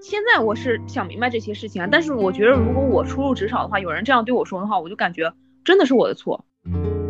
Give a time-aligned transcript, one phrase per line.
[0.00, 5.32] 现在我是想明白这些事情啊，但是我觉得如果我初入职场的话，有人这样对我说的话，我就感觉
[5.64, 6.44] 真的是我的错。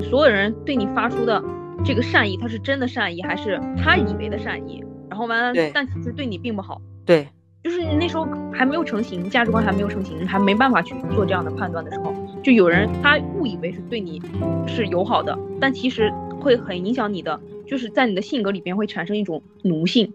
[0.08, 1.42] 所有人对你发出的
[1.84, 4.82] 这个善意，他是真的善意，还是他以为的善意？
[5.10, 6.80] 然后完了，但其实对你并不好。
[7.04, 7.28] 对，
[7.62, 14.22] 就是那时候还没有成型，价值观还没有成型，还没办法去做这样的判断的时候，就有人他误以为是对你
[14.66, 16.10] 是友好的，但其实
[16.40, 20.14] 会很影响你的，就是在你的性格里边会产生一种奴性。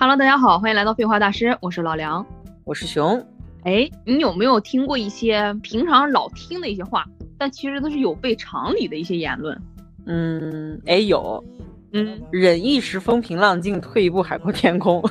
[0.00, 2.24] Hello，大家好，欢迎来到废话大师，我是老梁，
[2.64, 3.22] 我是熊。
[3.64, 7.04] 哎，你有没有听过一些平常老听的一些话，
[7.36, 9.60] 但其实都是有悖常理的一些言论？
[10.06, 11.44] 嗯，哎有，
[11.92, 15.04] 嗯，忍一时风平浪静，退一步海阔天空。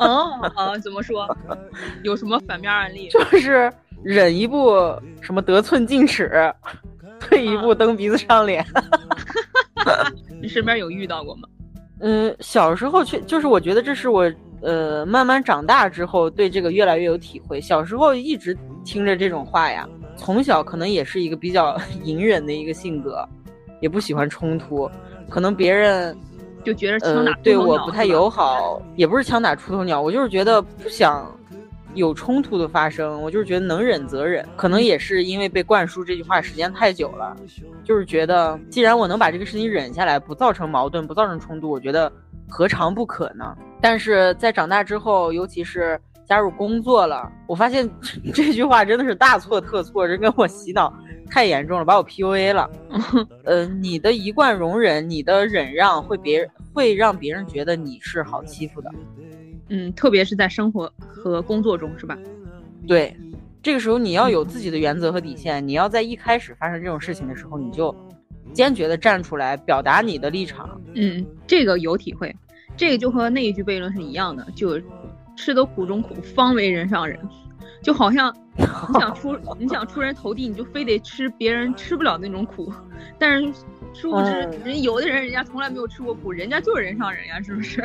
[0.00, 1.24] 哦，啊，怎么说？
[2.02, 3.08] 有什么反面案例？
[3.10, 3.72] 就是
[4.02, 4.74] 忍一步
[5.20, 6.52] 什么得寸进尺，
[7.20, 8.66] 退一步蹬鼻子上脸。
[10.42, 11.48] 你身边有遇到过吗？
[12.02, 14.30] 嗯，小时候去就是我觉得这是我
[14.60, 17.60] 呃慢慢长大之后对这个越来越有体会。
[17.60, 23.24] 小时候一直听着这种话呀，从小可能也是一个比较 隐忍的一个性格，
[23.80, 24.90] 也不喜欢冲突，
[25.28, 26.16] 可能别人
[26.64, 31.32] 就觉得枪打对我不太友好，也不是枪打出头鸟，我就是觉得不想。
[31.94, 37.36] 有冲突的发生，我就是觉得能忍则忍，可能也是因为被灌输这句话时间太久了，
[37.84, 42.10] 就是觉得既然我能把这个事情忍下来，不造成矛盾，不造成冲突，我觉得
[42.48, 43.56] 何尝不可呢？
[43.80, 47.88] 但是在长大之后，尤其是加入工作了，我发现
[48.32, 50.92] 这句话真的是大错特错，这跟我洗脑
[51.28, 52.70] 太严重了，把我 PUA 了。
[53.44, 58.90] 呃，你的一贯容忍，你的忍让，会别会让别人觉得你是好欺负的。
[59.68, 62.18] 嗯，特别是在生活和工作中，是吧？
[62.86, 63.16] 对，
[63.62, 65.66] 这个时候你要有自己的原则和底线。
[65.66, 67.94] 你要在一开始发生这种事情的时候，你就
[68.52, 70.80] 坚决的站出来，表达你的立场。
[70.94, 72.34] 嗯，这个有体会。
[72.76, 74.80] 这个就和那一句悖论是一样的，就
[75.36, 77.18] 吃得苦中苦，方为人上人。
[77.82, 82.72] 就好像 你想出你想出人头地，你就非得吃别人吃不了那种苦。
[83.18, 83.52] 但是
[83.92, 84.30] 殊不知，
[84.64, 87.82] 人有的人人家从来没有吃过苦，人家就是人上人呀，是不是？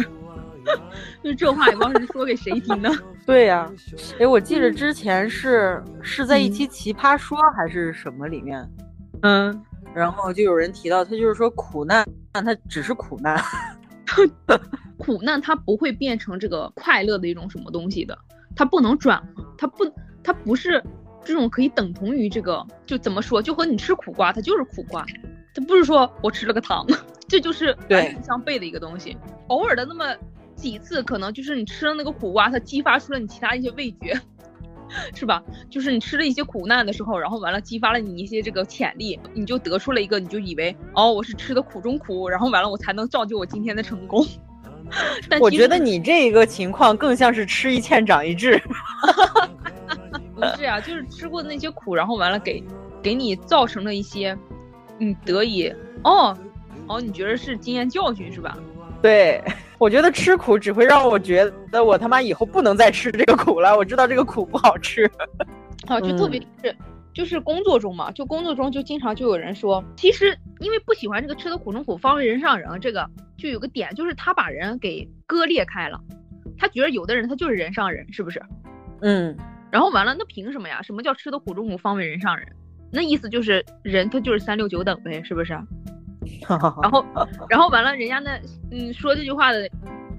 [1.23, 2.91] 就这话也不知道是说给谁听的。
[3.25, 3.72] 对呀，
[4.19, 8.67] 哎，我记得之前是是在一期《奇葩说》还是什么里面，
[9.22, 9.63] 嗯，
[9.94, 13.41] 然后就有人提到，他就是说苦难，但他只是苦难，
[14.97, 18.17] 苦难它不会变成这个快乐的一种什么东西的，
[18.55, 19.22] 它不能转，
[19.57, 19.85] 它不，
[20.23, 20.81] 它不是
[21.23, 25.05] 这种可以等同于这个，就怎么说，就和你吃苦瓜，它就是苦瓜，
[25.53, 26.85] 它不是说我吃了个糖，
[27.28, 29.17] 这就是完全相悖的一个东西，
[29.47, 30.05] 偶尔的那么。
[30.57, 34.19] 几次可能就是你吃了那个苦瓜，它激发出了你其他一些味觉，
[35.13, 35.41] 是吧？
[35.69, 44.25] 就是你吃了一些苦难的时候，然后完了激发了你一些这个潜力，你就得出了一个，你就以为哦，我是吃的苦中苦，然后完了我才能造就我今天的成功。
[45.29, 48.62] 但我觉得你这个情况更像是吃一堑长一智。
[50.34, 52.63] 不是啊，就是吃过的那些苦，然后完了给
[53.01, 54.38] 给你造成了一些，
[54.97, 55.73] 你，得以
[56.03, 56.38] 哦
[56.88, 58.57] 哦，你觉得是经验教训是吧？
[59.01, 59.44] 对。
[59.80, 63.78] 我觉得吃苦只会让我觉得我他妈以后不能再吃这个苦了。
[63.78, 65.10] 我知道这个苦不好吃，
[65.88, 66.76] 啊，就特别是
[67.14, 73.08] 就是工作中嘛，就工作中就经常就有人说，其实因为不喜欢这个吃的苦中苦，方为人上人，这个
[73.38, 76.00] 就有个点，就是他把人给割裂开了，
[76.58, 78.42] 他觉得有的人他就是人上人，是不是？
[79.02, 79.36] 嗯，
[79.72, 80.82] 然后完了，那凭什么呀？
[80.82, 82.48] 什么叫吃的苦中苦，方为人上人？
[82.92, 85.54] 那意思就是人他就是三六九等呗，是不是？
[86.48, 87.06] 然后，
[87.50, 88.40] 然后完了，人家那
[88.72, 89.70] 嗯说这句话的，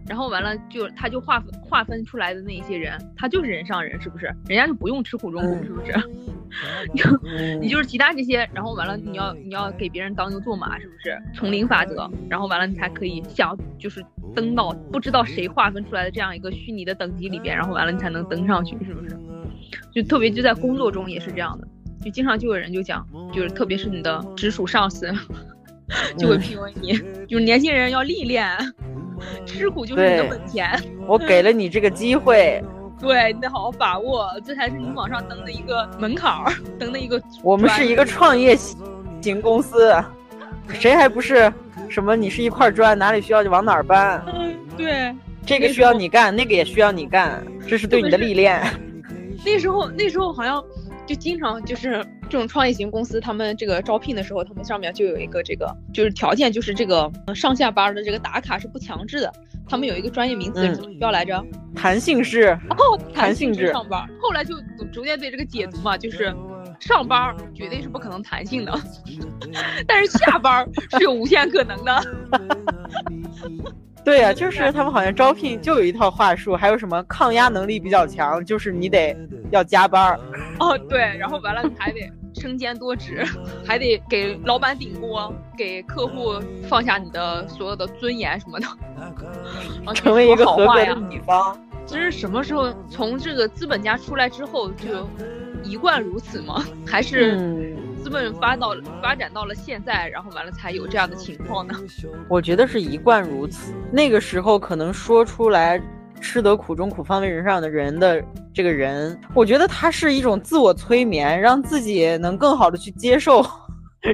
[0.06, 4.26] 然后完了就他就划分划分出来的那一些人，他就是人上人，是不是？
[4.48, 5.92] 人家就不用吃苦中苦，是不是？
[6.94, 7.02] 你
[7.60, 11.20] 你就是其他这些，然后完了你要你要给别人当牛做马，是不是？
[11.34, 19.16] 丛林法则，然后完了你才可以想就是登到不知道谁划分出来的这样一个虚拟的等级里边，然后完了你才能登上去，是不是？
[19.92, 21.68] 就特别就在工作中也是这样的，
[22.02, 25.12] 就经常就有人就讲，就是特别是你的直属上司。
[26.18, 28.46] 就会 PUA 你，就是年轻人要历练，
[29.46, 30.68] 吃苦就是你的本钱。
[31.08, 32.62] 我给了你这个机会，
[33.00, 37.20] 对你得好好把握，这才是你往上登的一个门槛儿，登的一个。
[37.42, 38.56] 我们是一个创业
[39.22, 39.94] 型公司，
[40.74, 41.52] 谁还不是
[41.88, 42.14] 什么？
[42.14, 44.22] 你是一块砖，哪里需要就往哪儿搬。
[44.26, 45.14] 嗯，对，
[45.46, 48.62] 这个需要你干，那个也需要你干，这是对你的历练。
[49.44, 50.62] 那时候，那时候好像。
[51.08, 59.32] 就经常就是这种创业型公司，他们这个招聘的时候，他们上面就有一个这个就是条件，就是这个上下班的这个打卡是不强制的。
[59.66, 61.42] 他们有一个专业名词叫来着，
[61.74, 62.48] 弹性式。
[62.70, 64.06] 哦，弹性制上班。
[64.20, 64.54] 后来就
[64.92, 66.34] 逐渐对这个解读嘛，就是
[66.78, 68.78] 上班绝对是不可能弹性的，
[69.88, 72.02] 但是下班是有无限可能的。
[74.04, 79.14] 对呀，就是他们好像招聘就有一套话术，还有什么抗压能力比较强，就是你得
[79.50, 80.20] 要加班儿。
[80.60, 83.24] 哦， 对，然后完了你还得身兼多职，
[83.66, 86.34] 还得给老板顶锅，给客户
[86.68, 88.66] 放下你的所有的尊严什么的，
[89.94, 91.58] 成为一个合格的乙方。
[91.86, 95.08] 其实什么时候从这个资本家出来之后就
[95.62, 96.64] 一贯如此吗？
[96.86, 97.74] 还是？
[98.00, 101.74] 资本发到发展到了现在，然后完了才有这样的情况呢。
[102.28, 103.74] 我觉得是一贯如此。
[103.90, 105.82] 那个时候可能说出来
[106.20, 108.22] “吃得苦中苦，方为人上的人”的
[108.52, 113.44] 这个人，我觉得他是一种自我催眠，让自己能更好的去接受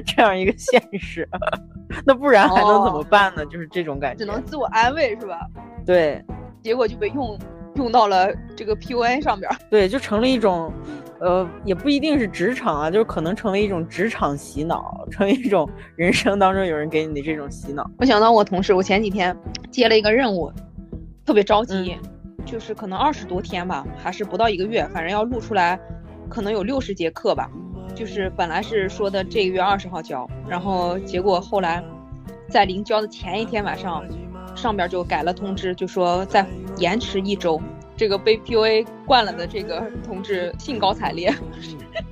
[0.05, 1.27] 这样一个现实。
[2.05, 3.45] 那不然还能怎么办呢？
[3.45, 5.39] 就是这种感觉，只能自我安慰，是吧？
[5.85, 6.23] 对，
[6.63, 7.37] 结果就被用
[7.75, 9.51] 用到了这个 PUA 上边。
[9.69, 10.71] 对，就成了一种。
[11.21, 17.89] 呃，也不一定是职场啊，就是可能成为一种职场洗脑，成为一种人生当中有人给你的这种洗脑。
[17.97, 19.35] 我想到我同事，我前几天
[19.71, 20.51] 接了一个任务，
[21.25, 21.97] 特别着急，
[22.45, 25.79] 就是可能二十多天吧，还是不到一个月，反正要录出来，
[26.29, 27.49] 可能有六十节课吧。
[27.95, 31.83] 就是本来是说的这个月二十号交，然后结果后来
[32.49, 34.05] 在临交的前一天晚上，
[34.55, 36.45] 上边就改了通知，就说再
[36.77, 37.59] 延迟一周。
[37.97, 41.33] 这个被 PUA 惯了的这个同志兴高采烈，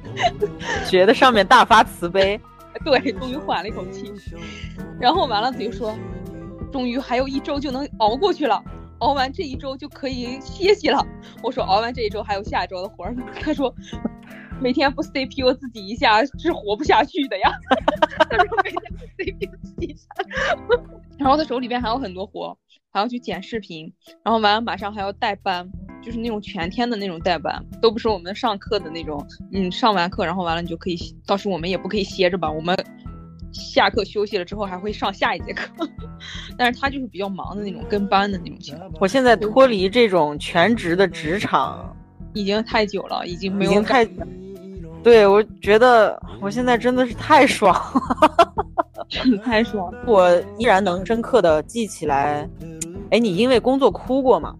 [0.90, 2.40] 觉得上面大发慈悲，
[2.86, 4.10] 对，终于缓了一口气。
[4.98, 5.94] 然后完了，他就说，
[6.72, 8.64] 终于还有一周就能熬过去了，
[9.04, 11.06] 熬完这一周就可以歇息了。
[11.42, 13.14] 我说熬完这一周还有下周的活儿。
[13.42, 13.74] 他说，
[14.62, 17.52] 每天不 CPU 自己一下是活不下去的呀。
[18.30, 20.08] 他说每天不 CPU 自己一下，
[21.18, 22.58] 然后他手里边还有很多活。
[22.96, 23.92] 还要去剪视频，
[24.24, 25.68] 然后完了马上还要带班，
[26.00, 29.26] 就是那种全天的那种带班，都不是我们上课的那种。
[29.52, 30.96] 嗯，上完课然后完了你就可以，
[31.26, 32.52] 到时我们也不可以歇着吧？
[32.52, 32.78] 我们
[33.54, 35.88] 下课休息了之后还会上下一节课，
[36.58, 38.92] 但是他就是比较忙的那种跟班的那种情况。
[39.00, 41.96] 我现在脱离这种全职的职场
[42.34, 44.06] 已经太久了，已经没有太，
[45.04, 52.50] 对我觉得我现在真的是太爽了，真的太爽了， 我依然能深刻的记起来。
[53.12, 54.56] 哎，你因为工作哭过吗？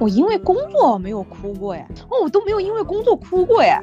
[0.00, 1.86] 我因为工作没有哭过呀。
[2.08, 3.80] 哦，我都没有因为工作哭过呀。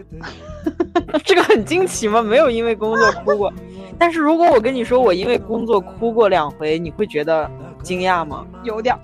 [1.23, 2.21] 这个很惊奇吗？
[2.23, 3.53] 没有因为工作哭过。
[3.97, 7.49] 但是如果我跟你说我因为工作哭过两回，你会觉得
[7.81, 8.45] 惊讶吗？
[8.63, 9.01] 有点儿。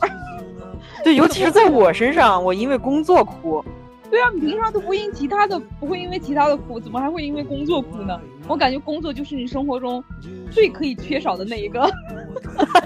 [1.04, 3.64] 对，尤其是在我身上，我因为工作哭。
[4.10, 8.20] 对啊，你平常都不因其他的，不会因为其他的哭，怎么还会因为工作哭呢？
[8.48, 10.04] 我感觉工作就是你生活中
[10.52, 11.90] 最可以缺少的那一个。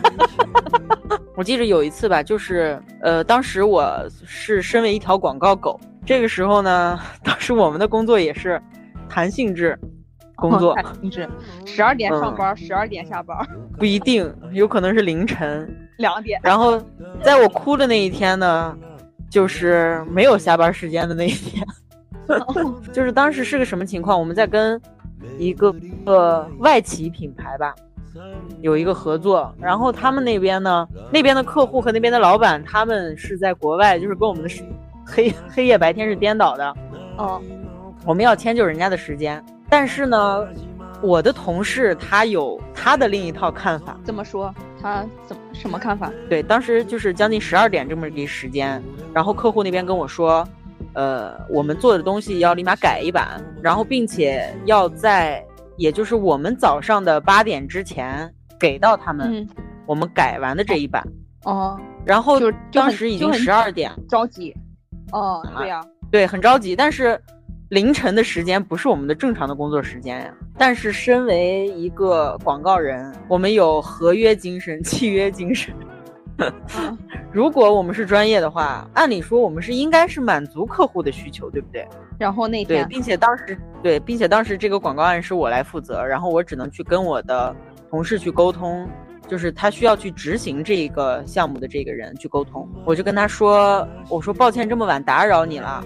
[1.35, 8.61] 我记着有一次吧，就是呃，当时我是身为一条广告狗，这个时候呢， 当时我们的工作也是
[9.09, 9.77] 弹性制
[10.37, 11.27] 工作，弹性制，
[11.65, 13.37] 十二点上班，十二点下班，
[13.77, 15.67] 不一定，有可能是凌晨
[15.97, 16.39] 两点。
[16.43, 16.81] 然后
[17.23, 18.77] 在我哭的那一天呢，
[19.29, 21.65] 就是没有下班时间的那一天，
[22.91, 24.19] 就是当时是个什么情况？
[24.19, 24.81] 我们在跟
[25.39, 25.73] 一个
[26.05, 27.73] 呃外企品牌吧。
[28.61, 34.49] 有一个合作，然后他们那边呢，那边的客户和那边的老板，他们是在国外，就是跟我们的
[35.05, 36.73] 黑黑夜白天是颠倒的。
[37.17, 37.41] 哦，
[38.05, 40.47] 我们要迁就人家的时间，但是呢，
[41.01, 43.99] 我的同事他有他的另一套看法。
[44.03, 44.53] 怎么说？
[44.81, 46.11] 他怎么什么看法？
[46.29, 48.81] 对，当时就是将近十二点这么一时间，
[49.13, 50.47] 然后客户那边跟我说，
[50.93, 55.43] 呃，我们做的东西要立马改一版，然后并且要在。
[55.77, 59.45] 也就是我们早上的八点之前给到他们，
[59.85, 61.05] 我们改完的这一版
[61.43, 62.39] 哦，然后
[62.71, 64.55] 当时已经十二点，着急，
[65.11, 67.21] 哦，对呀，对，很着急，但是
[67.69, 70.33] 凌晨的时间不是我们的正常的工作时间呀。
[70.57, 75.73] 但是身为一个广告人，我们有合约精神、契约精神。
[77.31, 81.87] 如果我们是专业的话，按理说我们是应该是满足客户的需求，对不对？
[82.17, 87.55] 然后那天，对，并且当时对，并且当时这个广告案是我来负责，然后我只能去跟我的
[87.89, 88.87] 同事去沟通，
[89.27, 95.83] 就是他需要去执行这个项目的这个人去沟通，我就跟他说，我说抱歉这么晚打扰你了，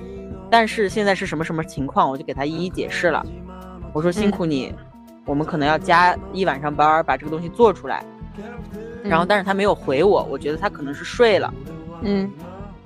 [0.50, 3.26] 但是现在是什么什么情况，我就给他一一解释了，
[3.94, 4.74] 我说辛苦你，
[5.26, 8.04] 我们可能要加一晚上班把这个东西做出来。
[9.04, 11.54] 然后，但是他没有回我，我觉得他可能是睡了，
[12.02, 12.30] 嗯，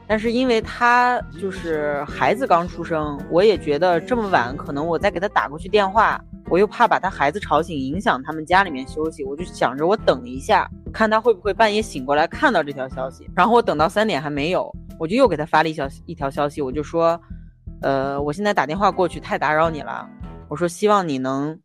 [0.08, 13.30] 但是因为他就是孩子刚出生，我也觉得这么晚可能我再给他打过去电话，我又怕把他孩子吵醒，影响他们家里面休息，我就想着我等一下，看他会不会半夜醒过来看到这条消息。
[13.36, 17.20] 然后我等到三点还没有，我就又给他发了一条一条消息，我就说，
[17.84, 20.10] 呃，我现在打电话过去太打扰你了，
[20.48, 21.60] 我说希望你能，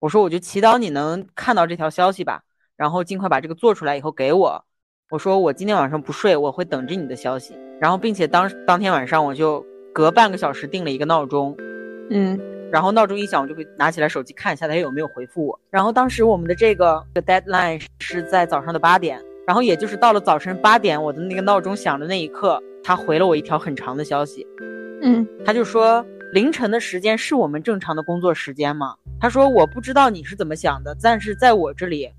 [0.00, 2.42] 我说我就祈祷你能看到这条消息吧。
[2.76, 4.64] 然后尽快把这个做出来以后给我，
[5.10, 7.54] 我说我今天晚上不睡，我会等着你的消息。
[7.78, 11.54] 然后，并且当当天晚上我就隔半个小时定了一个闹钟，
[12.10, 12.40] 嗯，
[12.72, 15.60] 然后闹钟一响，我就会拿起来手机看一下他有没有回复我。
[15.70, 24.46] 然后当时我们的这个 deadline 是在早上的八点，然后也就是到了早晨八点，我的那个闹钟响的那一刻，他回了我一条很长的消息，
[25.02, 28.94] 嗯，他就说凌晨的时间是我们正常的工作时间吗？
[29.20, 32.10] 他说我不知道你是怎么想的，但是在我这里。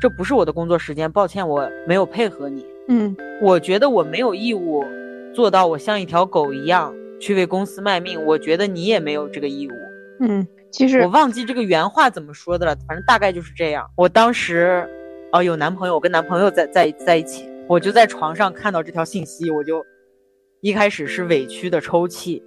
[0.00, 2.66] 这不是我的工作时间，抱歉，我没有配合你。
[2.88, 4.84] 嗯，我觉得我没有义务
[5.32, 8.22] 做到我像一条狗一样去为公司卖命。
[8.26, 9.72] 我觉得你也没有这个义务。
[10.20, 13.88] 嗯，其实我忘记这个原话怎么说的了，反正大概就是这样。
[13.96, 14.86] 我当时，
[15.32, 19.82] 哦，有男朋友，我跟男朋友在在在一起，我就在床上看到这条信息，我就
[20.64, 22.42] 一开始是委屈的抽泣。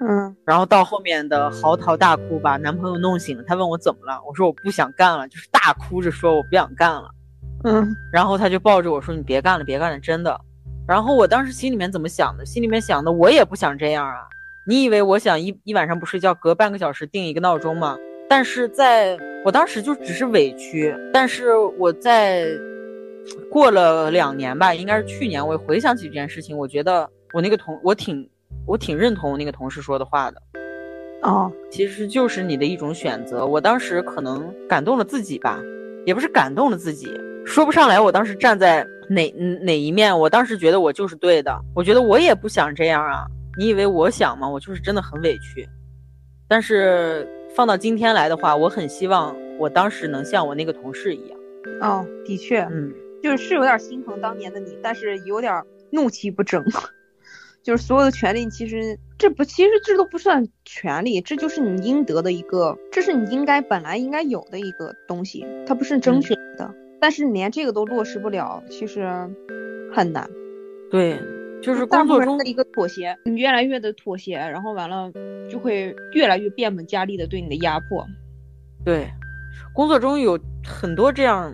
[0.00, 3.42] 嗯，然后到后面的嚎啕大哭，把男朋友弄醒了。
[3.44, 7.10] 他问我怎么了，我说我不想干了，就是大哭着说我不想干了。
[7.64, 10.40] 嗯，然后他就抱着我说你别干了，别干了，真的。
[10.86, 12.46] 然后我当时心里面怎么想的？
[12.46, 14.14] 心里面想的我也不想这样啊。
[14.64, 17.98] 你以为我想一一晚上不睡觉，隔半个小时定一个闹钟吗？
[18.28, 20.96] 但是在我当时就只是委屈。
[21.12, 22.46] 但是我在
[23.50, 28.28] 过了两年吧，应该是去年，我回想起这件事情，我觉得我那个同我挺。
[28.64, 30.42] 我挺认同我那个同事说的话的，
[31.22, 33.46] 哦，其实就是你的一种选择。
[33.46, 35.60] 我当时可能感动了自己吧，
[36.04, 37.08] 也不是感动了自己，
[37.44, 38.00] 说不上来。
[38.00, 39.30] 我当时站在哪
[39.60, 40.16] 哪一面？
[40.16, 41.56] 我当时觉得我就是对的。
[41.74, 43.24] 我觉得我也不想这样啊。
[43.56, 44.48] 你以为我想吗？
[44.48, 45.68] 我就是真的很委屈。
[46.48, 51.38] 但是放到今天来的话，我很希望我当时能像我那个同事一样。
[51.82, 52.92] 哦，的确，嗯，
[53.22, 56.64] 就是是有点心疼当年的你，但是有点怒气不争。
[57.66, 66.72] 就是所有的权利，其实这不，其实这都不算权利，这就是你应得的一个，这是你应该本来应该有的一个东西，它不是争取的。
[67.00, 69.04] 但是你连这个都落实不了，其实
[69.92, 70.30] 很难。
[70.92, 71.20] 对，
[71.60, 75.10] 就是工作中的一个妥协，你越来越的妥协，然后完了
[75.50, 78.06] 就会越来越变本加厉的对你的压迫。
[78.84, 79.08] 对，
[79.74, 81.52] 工作中有很多这样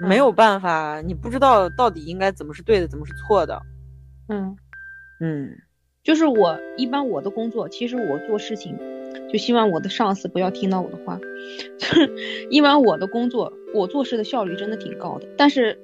[0.00, 3.62] 没有办法，你不知道到底应该怎么是对的，怎么是错的。
[4.30, 4.56] 嗯。
[5.20, 5.56] 嗯，
[6.02, 8.76] 就是我一般我的工作，其实我做事情，
[9.32, 11.18] 就希望我的上司不要听到我的话。
[11.78, 15.78] 就是一般我的工作，我做事的效率真的挺高的，但是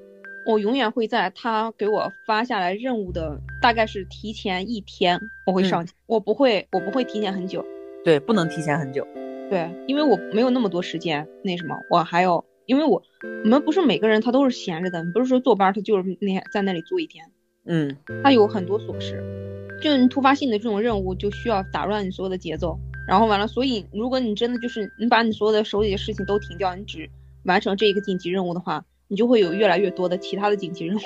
[0.45, 7.65] 我永远会在他给我发下来任务的大概是提前一天，我会上，我不会，我不会提前很久。
[8.05, 9.07] 对，不能提前很久。
[9.49, 13.01] 对，因为我没有那么多时间，那什么，我还有，因为我，
[13.45, 17.31] 我们不是每个人他都是闲着的，不是说坐班他就是那在那里坐一天。
[17.67, 19.23] 嗯，他有很多琐事，
[19.81, 27.09] 就你突发性的这种任务就需要打乱你所有的节奏，然后完了，所以如果你真的就是你把你所有的手里的事情都停掉，你只
[27.45, 31.01] 完成这一个紧急任务的话，你就会有越来越多的其他的紧急任务。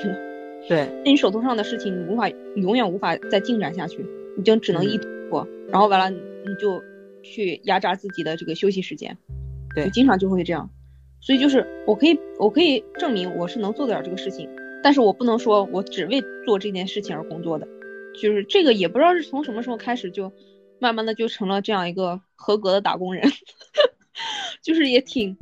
[0.69, 4.05] 对， 那你手头上的事情你无法永远无法再进展下去，
[4.37, 6.83] 你就只能一拖，然后完了你就
[7.23, 9.17] 去压榨自己的这个休息时间。
[9.75, 10.71] 对，经常就会这样，
[11.21, 14.49] 所以就是我可以我可以证明我是能做得了这个事情。
[14.87, 17.67] 但是我不能说我只为做这件事情而工作的，
[18.23, 20.33] 就是这个也不知道是从什么时候开始就
[20.79, 23.29] 慢慢的就成了这样一个合格的打工人，
[24.63, 25.37] 就是也挺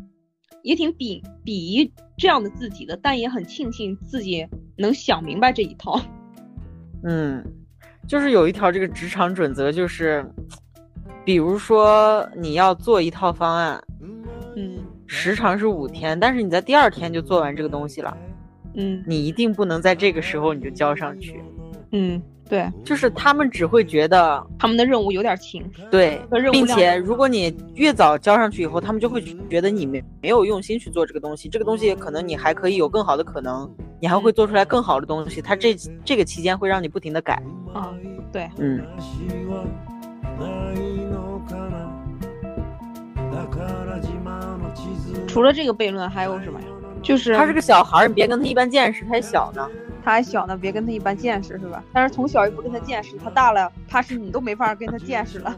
[0.63, 4.49] 也挺鄙鄙夷这样的自己的，但也很庆幸自己
[4.79, 6.01] 能想明白这一套。
[7.05, 7.45] 嗯，
[8.09, 10.25] 就是有一条这个职场准则，就是
[11.23, 13.85] 比如说你要做一套方案，
[14.57, 18.17] 嗯，时长是五天，但是你在第二天就做完这个东西了。
[18.75, 21.43] 嗯，你一定不能在这个时候你就交上去。
[21.93, 31.49] 嗯，对，就是他们只会觉得他们的任务有点轻，对，并且如果你越早交上去以后，他们就会觉得你没没有用心去做这个东西。
[31.49, 35.41] 这个东西可能你还可以有更好的可能，你还会做出来更好的东西。
[35.41, 37.41] 他这这个期间会让你不停的改。
[37.73, 37.95] 啊，
[38.33, 38.85] 对，嗯。
[45.29, 46.67] 除了这个悖论还有什么呀？
[47.05, 49.69] 就是他是个小孩儿，你别跟他一般见识，他还小呢。
[50.03, 51.83] 他还小呢，别跟他一般见识，是吧？
[51.93, 55.55] 但是从小就不跟他见识，他大了，怕是你都没法跟他见识了。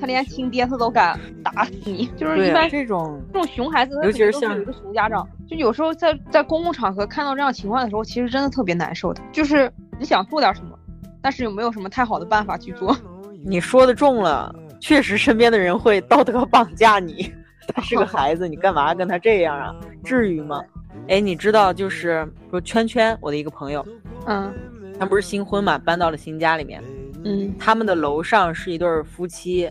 [0.00, 9.20] 他连亲爹他都敢打死你，就是一般这种这种熊孩子，尤其是像有一个熊家长，就有时候在在公共场合看到这样情况的时候，其实真的特别难受的。
[9.32, 10.78] 就是你想做点什么，
[11.20, 12.96] 但是又没有什么太好的办法去做。
[13.44, 17.32] 你说的重了，确实身边的人会道德绑架你。
[17.74, 19.74] 他是个孩子，你干嘛跟他这样啊？
[20.04, 20.62] 至于吗？
[21.08, 23.84] 哎，你知道，就是说圈圈，我的一个朋友，
[24.26, 24.52] 嗯，
[24.98, 26.82] 他不是新婚嘛，搬到了新家里面，
[27.24, 29.70] 嗯，他们的楼上是一对夫妻，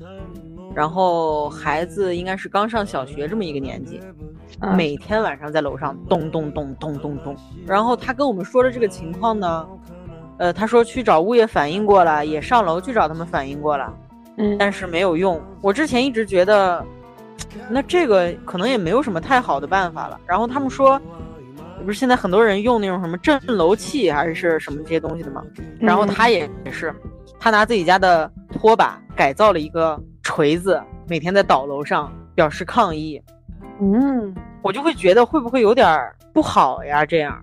[0.73, 3.99] 然后孩子应该是刚上小学这么一个年纪，
[4.75, 7.35] 每天晚上在楼上咚咚咚咚咚咚。
[7.65, 9.67] 然后他跟我们说的这个情况呢，
[10.37, 13.93] 呃，他说去找物业反映过了，也上楼去找他们反映过了，
[14.37, 15.41] 嗯，但是没有用。
[15.61, 16.83] 我之前一直觉得，
[17.69, 20.19] 那这个可能也没有什么太好的办法了。
[20.25, 20.99] 然后他们说，
[21.85, 25.43] 不是现在很多人用那种什么震楼器还是什么这些东西的吗？
[25.79, 26.93] 然后他也也是，
[27.39, 30.81] 他拿自己家的拖把改造了一个锤子。
[31.09, 33.21] 每天在倒楼上表示抗议，
[33.79, 35.87] 嗯，我就会觉得会不会有点
[36.33, 37.05] 不好呀？
[37.05, 37.41] 这样，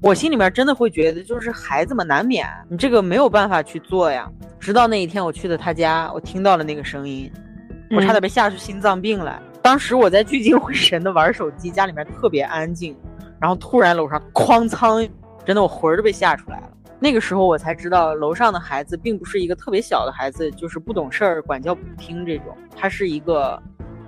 [0.00, 4.30] 我心里面真的会觉得，就是孩子们难免你这个没有办法去做呀。
[4.60, 7.28] 直到那一天我去的他家，我听到了那个声音，
[7.90, 9.40] 我差点被吓出心脏病来。
[9.62, 12.96] 当时我在聚精会神的玩手机，家里面特别安静，
[13.38, 15.06] 然后突然楼上哐仓，
[15.44, 16.70] 真的我魂儿都被吓出来了。
[16.98, 22.56] 那个时候我才知道，楼上的孩子并不是一个特别小的孩子，就是不懂事儿、管教不听这种。
[22.76, 23.60] 他是一个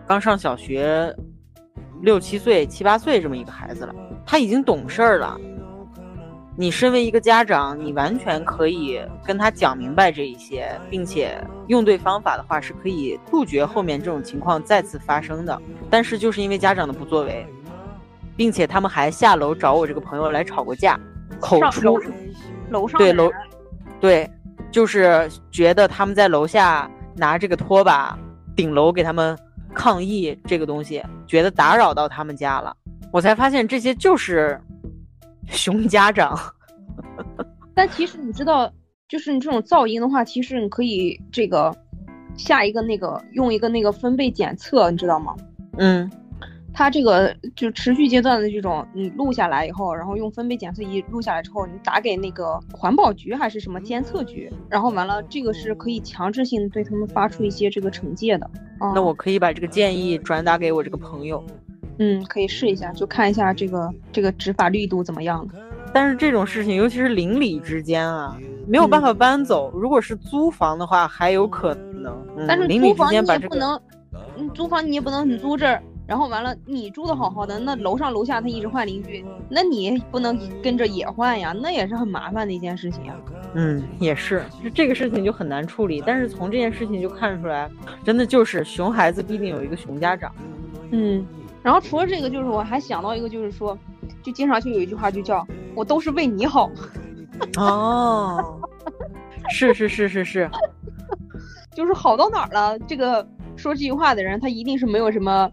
[0.07, 1.15] 刚上小学
[2.03, 5.39] 六七岁、七八岁这么一个孩子了，他已经懂事儿了。
[6.55, 15.59] 你身为一个家长，你完全可以跟他讲明白这一些，并且用对方法的话，是可以杜绝后面这种情况再次发生的。
[15.89, 17.47] 但是就是因为家长的不作为，
[18.37, 21.01] 并且他们还下楼找我这个朋友来吵过架，
[21.41, 21.99] 口出。
[22.71, 23.31] 楼上对楼，
[24.01, 24.31] 对，
[24.71, 28.19] 就是觉得他们在楼下拿这个拖把
[28.55, 29.39] 顶楼给他们
[29.75, 32.75] 抗议这个东西，觉得打扰到他们家了。
[33.11, 34.59] 我才发现这些就是
[35.47, 36.39] 熊家长。
[37.75, 38.71] 但其实你知道，
[39.09, 41.75] 就是你这种噪音的话，其实你可以这个
[42.37, 45.35] 下一个那个用一个那个分贝检测，你知道吗？
[45.79, 46.11] 嗯。
[46.75, 58.51] 它这个就持续阶段的这种，你录下来以后，然后用分贝检测仪录下来之后，你打给那个环保局还是什么监测局，然后完了，这个是可以强制性对他们发出一些这个惩戒的。
[58.95, 61.72] 那我可以把这个建议转达给我这个朋友，嗯，
[62.29, 65.53] 可以试一下，就看一下这个这个执法力度怎么样了。
[65.93, 69.71] 但是这种事情，尤其是邻里之间啊，没有办法搬走。
[69.75, 72.17] 如果是租房的话，还有可能。
[72.49, 73.81] 但是租房你也不能，
[74.37, 75.83] 嗯，租房你也不能你租这儿。
[76.05, 83.15] 然后完了，你住的好好的，那楼上楼下他一直换邻居，那你不能跟着也换呀，那也是很麻烦的一件事情呀。
[83.55, 86.03] 嗯，也是，就这个事情就很难处理。
[86.05, 87.71] 但是从这件事情就看出来，
[88.05, 90.31] 真的就是熊孩子必定有一个熊家长。
[90.91, 91.25] 嗯，
[91.63, 93.79] 然后除了这个，就是我还想到一个，就是说，
[94.23, 96.71] 就经常就有一句话，就叫我都是为你好。
[97.57, 98.61] 哦，
[99.51, 100.51] 是是是是是，
[101.75, 102.79] 就是好到哪儿了？
[102.81, 105.51] 这个说这句话的人，他一定是没有什么。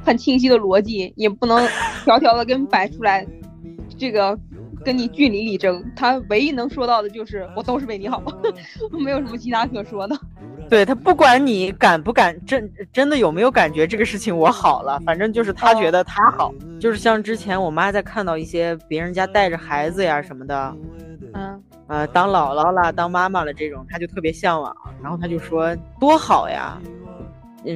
[0.00, 1.68] 很清晰的逻辑，也不能
[2.04, 3.26] 条条的跟摆出来，
[3.98, 4.38] 这个
[4.84, 5.84] 跟你据理力争。
[5.94, 8.22] 他唯一能说到的就是我都是为你好，
[9.04, 10.16] 没有什么其他可说的。
[10.68, 16.52] 对他不管你感不感真真的有没有感觉这个事情我好了，反正就是他觉得他好。
[16.78, 20.76] 就是像之前我妈在看到一些别人家带着孩子呀什么的，
[21.34, 26.78] 嗯呃当姥姥了当妈妈了这种，他就特别向往，然后他就说多好呀。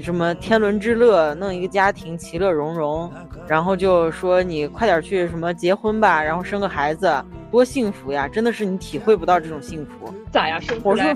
[0.01, 3.13] 什么天伦之乐，弄一个家庭其乐融融，
[3.49, 7.13] 然后就说你快点去什么结婚吧，然后生个孩子，
[7.51, 8.27] 多幸福呀！
[8.29, 10.15] 真的是你体会不到这种幸福。
[10.31, 10.59] 咋呀？
[10.61, 11.15] 生出来，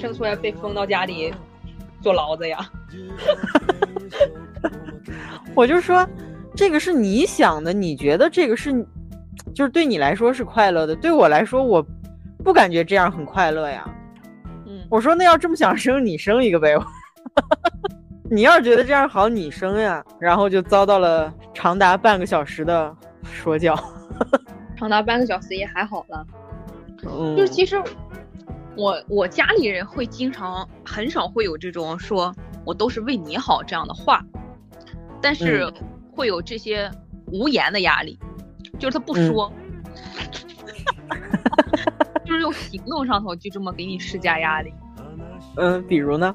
[0.00, 1.32] 生出来被封到家里
[2.00, 2.58] 坐牢子呀？
[5.54, 6.06] 我就说，
[6.56, 8.72] 这个是你想的，你觉得这个是，
[9.54, 11.84] 就是对你来说是快乐的，对我来说，我
[12.42, 13.84] 不感觉这样很快乐呀。
[14.66, 16.74] 嗯，我说那要这么想生，你生一个呗。
[18.32, 23.76] 你要是觉得这样好，你生呀，然后就遭到了长达半个小时的说教。
[24.76, 26.26] 长达半个小时也还好了，
[27.06, 27.76] 嗯，就是其实
[28.76, 34.24] 我我家里人会经常很少会有这种说我都是为你好这样的话，
[35.20, 35.70] 但是
[36.12, 36.90] 会有这些
[37.26, 38.18] 无言的压力，
[38.78, 39.52] 就是他不说，
[42.24, 44.72] 就是用行动上头就这么给你施加压力。
[45.56, 46.34] 嗯，比如呢？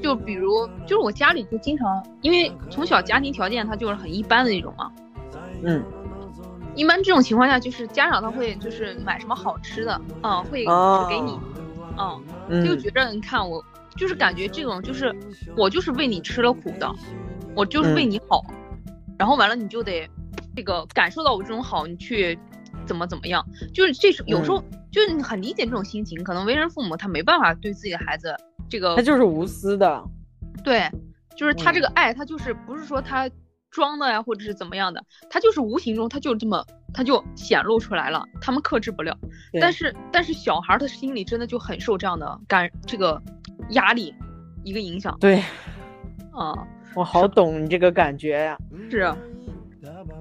[0.00, 4.92] 就比如，就是我家里就经常，因为从小家庭条件他就是很一般的那种嘛，
[5.64, 5.84] 嗯，
[6.78, 10.64] 一般这种情况下，就是家长他会就是买什么好吃的，嗯，会
[11.08, 11.36] 给你，
[11.98, 13.62] 嗯，就觉着你看我
[13.96, 15.12] 就是感觉这种就是
[15.56, 16.88] 我就是为你吃了苦的，
[17.56, 18.44] 我就是为你好，
[19.18, 20.08] 然后完了你就得
[20.54, 22.38] 这个感受到我这种好，你去
[22.86, 24.62] 怎么怎么样，就是这是有时候
[24.92, 28.32] 就是你很理解这种心情，可能为人父母他没办法对自己的孩子。
[28.70, 30.00] 这个他就是无私的，
[30.62, 30.88] 对，
[31.34, 33.28] 就是他这个爱，他就是不是说他
[33.70, 39.16] 装的呀，或者是怎么样的，他就是无形中他就这么他就显露出来了，他们克制不了。
[39.60, 43.20] 但是但是小孩的心里真的就很受这样的感这个
[43.70, 44.14] 压力
[44.64, 45.16] 一个影响。
[45.20, 45.42] 对，
[46.32, 48.58] 啊，我好懂你这个感觉呀。
[48.90, 49.14] 是，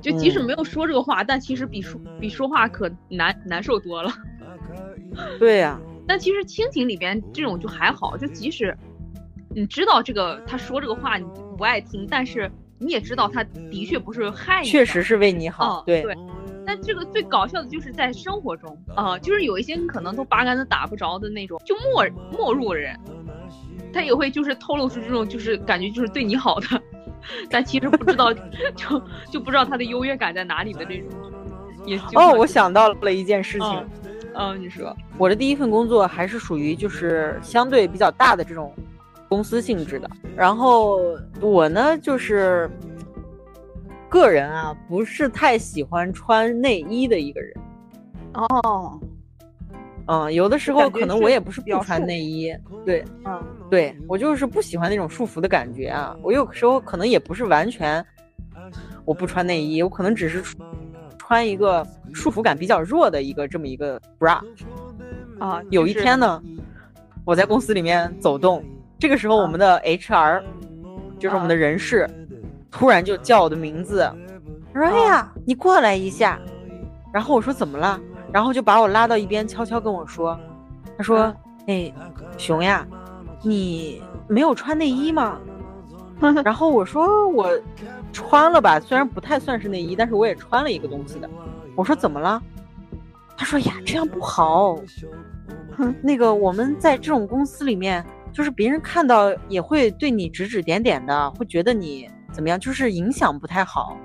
[0.02, 4.12] 就即使没有说这个话，但其实比说比说话可难难受多了。
[5.40, 5.80] 对呀。
[6.10, 8.74] 但其实亲情里边这种就还好，就即使
[9.50, 11.26] 你知道这个他说这个话你
[11.58, 15.84] 不爱听，但是你也知道他的确不是害你，确实是为你好。
[15.86, 16.16] 对对。
[16.66, 23.00] 但这个最搞笑的就是在生活中啊，就是有一些可能都八竿子打不着的那种，就陌陌路人，
[23.94, 26.68] 他也会就是透露出这种就是感觉就是对你好的，
[27.50, 31.08] 但其实不知道就就不知道他的优越感在哪里的这种。
[31.86, 33.86] 也哦，我想到了一件事情，
[34.36, 38.76] 嗯，你说我的第一份工作还是属于就是相对比较大的这种
[39.30, 41.00] 公司性质的，然后
[41.42, 42.70] 我呢就是。
[44.10, 47.54] 个人啊，不是太喜欢穿内衣的一个人。
[48.36, 48.98] 哦，
[50.06, 56.16] 嗯，有的时候可能我也不是不穿内衣，对，嗯，对我就是不喜欢那种束缚的感觉啊。
[56.24, 58.04] 我有时候可能也不是完全
[59.04, 60.42] 我不穿内衣，我可能只是
[61.18, 64.40] 穿一个束缚感比较弱的一个这么一个 bra。
[65.38, 66.42] 啊，有一天呢，
[67.26, 68.64] 我在公司里面走动，
[69.00, 70.44] 这个时候我们的 HR
[71.20, 72.10] 就是我们的人事。
[72.70, 74.08] 突然就叫我的名字，
[74.74, 76.40] 他说：“哎呀，你过来一下。”
[77.12, 78.00] 然后我说：“怎么了？”
[78.32, 80.38] 然后就把我拉到一边，悄悄跟我说
[80.96, 81.34] ：“他说，
[81.66, 81.92] 哎，
[82.38, 82.86] 熊呀，
[83.42, 85.40] 你没有穿内衣吗？
[86.44, 87.50] ”然后我说：“我
[88.12, 91.28] 穿了吧，虽然不太算是内衣，但是我也穿了一个东西的。”
[91.74, 92.40] 我说：“怎么了？”
[93.36, 94.78] 他说：“呀，这样不好。
[95.76, 98.06] 哼那个我们在这种公司里面，
[98.38, 102.60] 就是别人看到也会对你指指点点的，会觉得你。”怎么样？
[102.60, 103.98] 就是影响不太好，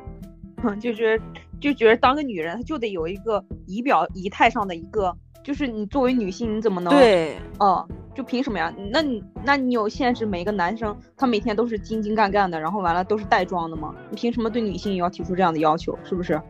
[0.62, 1.22] 嗯 就觉得
[1.60, 7.36] 就觉得当个女人，她就得有一个仪表仪态上的一个，就是你作为女性，你怎么能对？
[7.60, 8.72] 嗯，就凭什么呀？
[8.90, 13.94] 那你那你有现实，每个男生他每天都是精精干干的，然后完了都是带妆的吗？
[14.08, 15.98] 你凭什么对女性也要提出这样的要求？
[16.04, 16.40] 是不是？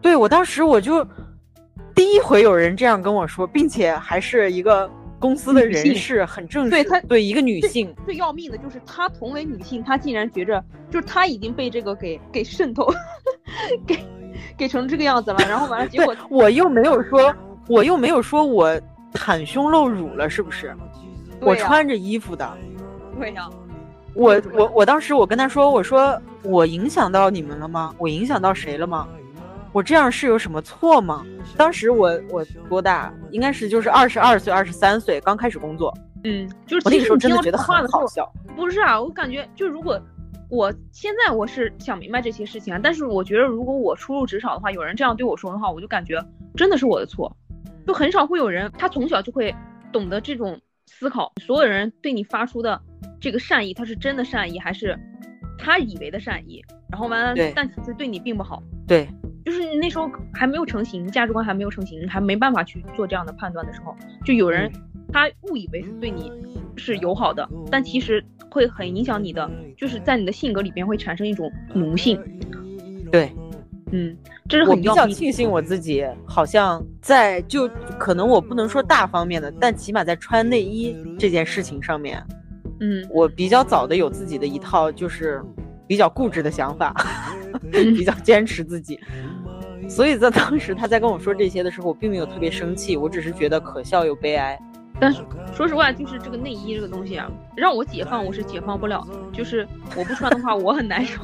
[0.00, 1.06] 对我当时我就
[1.94, 4.90] 第一回有人这样跟我说，并且还是一个。
[5.18, 12.86] 公司的人事很正式，对他对一个女性最要命的就是她同为女性，她竟然觉着就是她已经被这个给给渗透，
[13.86, 13.98] 给
[14.56, 15.38] 给成这个样子了。
[15.48, 17.34] 然后完了，结果我又没有说，
[17.68, 18.78] 我又没有说我
[19.14, 20.74] 袒胸露乳了，是不是？
[21.40, 22.56] 我穿着衣服的。
[23.18, 23.48] 对呀。
[24.14, 27.94] 我我我当时我跟他说，我说我影响到你们了吗？
[27.98, 29.06] 我影响到谁了吗？
[29.76, 31.22] 我这样是有什么错吗？
[31.54, 33.12] 当时我我多大？
[33.30, 35.92] 应该是就是二十二岁、二十三岁，刚开始工作。
[36.24, 38.26] 嗯，就是我那个时候真的觉得很好笑。
[38.56, 40.00] 不是啊，我感觉就如果
[40.48, 47.30] 我现在我是想明白这些事情啊，但是我觉得如果我初入职场的话，有人这样对我说的话，我就感觉真的是我的错。
[47.86, 49.54] 就很少会有人，他从小就会
[49.92, 52.80] 懂得这种思考，所有人对你发出的
[53.20, 54.98] 这个善意，他是真的善意还是
[55.58, 56.64] 他以为的善意？
[56.90, 58.62] 然后完了，但其实对你并不好。
[58.88, 59.06] 对。
[59.46, 64.68] 就是那时候还没有成型，价值观还没有成型，还没办法去做这样的判断的时候，就有人
[65.12, 66.32] 他误以为是对你
[66.74, 72.20] 是友好的，但其实会很影响你的，就是在你的性格里边会产生一种奴性。
[73.12, 73.30] 对，
[73.92, 74.16] 嗯，
[74.48, 77.68] 这是很比较庆幸我自己好像在就
[78.00, 82.20] 可能我不能说大方面的，但起码在穿内衣这件事情上面，
[82.80, 85.40] 嗯，我比较早的有自己的一套就是
[85.86, 86.94] 比较固执的想法，
[87.70, 88.98] 比较坚持自己。
[89.88, 94.58] 所以在当时他在跟我说这些的时候，我并没有特别生气，我只是觉得可笑又悲哀。
[94.98, 95.22] 但是
[95.54, 99.14] 说实话，就是这个内衣这个东西啊，让我解放我是解放不了的。
[99.32, 101.20] 就是我不穿的话，我很难受。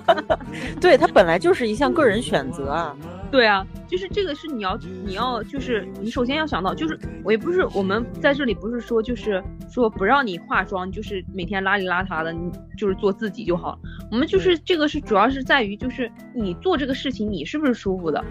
[0.80, 2.96] 对，它本来就是一项个人选择啊。
[3.30, 13.78] 对啊，就是这个是你要你要就是你首先要想到，就是我也不是我们在这里不是说就是说不让你化妆，就是每天邋里邋遢的，你就是做自己就好。
[14.10, 18.24] 我们就是这个是主要是在于就是你做这个事情你是不是舒服的。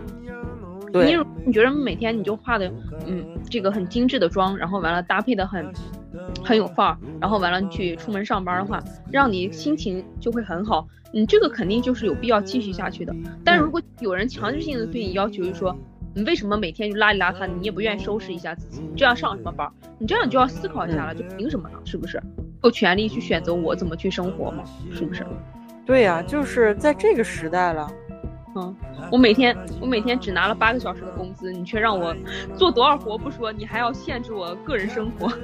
[0.93, 2.71] 你你觉得每天你就化的，
[3.05, 5.71] 嗯，这个很精致的妆，然后完了搭配的很，
[6.43, 13.15] 很有范儿，然后完了你去出门上班的话，让你心情就会很好，你这个肯定就是有必要继续下去的。
[13.43, 15.75] 但如果有人强制性的对你要求，就说
[16.13, 19.69] 你为什么每天就邋里邋遢，你也不愿意收拾一下自己，这样上什么班？
[19.97, 21.77] 你这样你就要思考一下了，就凭什么呢？
[21.85, 22.21] 是不是
[22.63, 24.63] 有权利去选择我怎么去生活吗？
[24.91, 25.25] 是不是？
[25.85, 27.91] 对呀，就是在这个时代了。
[28.59, 28.75] 嗯，
[29.11, 32.15] 我每天我每天只拿了八个小时的工资，你却让我
[32.55, 35.31] 做多少活不说，你还要限制我个人生活。